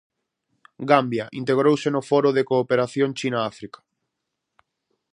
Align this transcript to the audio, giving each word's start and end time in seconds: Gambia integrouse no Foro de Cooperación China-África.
Gambia 0.89 1.25
integrouse 1.41 1.87
no 1.91 2.01
Foro 2.09 2.29
de 2.37 2.43
Cooperación 2.51 3.09
China-África. 3.19 3.79